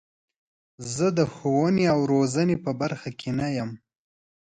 زه 0.95 1.05
د 1.17 1.19
ښوونې 1.33 1.85
او 1.93 1.99
روزنې 2.13 2.55
په 2.65 2.71
برخه 2.81 3.09
کې 3.19 3.29
نه 3.39 3.47
یم. 3.57 3.71